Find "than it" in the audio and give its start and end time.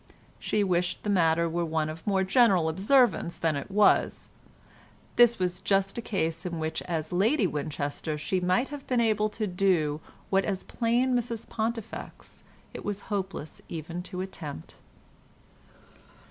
3.37-3.69